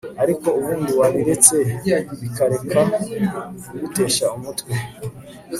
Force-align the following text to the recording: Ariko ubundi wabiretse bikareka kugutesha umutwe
Ariko 0.23 0.47
ubundi 0.59 0.91
wabiretse 0.99 1.55
bikareka 2.21 2.79
kugutesha 3.67 4.25
umutwe 4.37 4.71